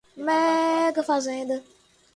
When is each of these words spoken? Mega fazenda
Mega 0.17 1.03
fazenda 1.03 1.61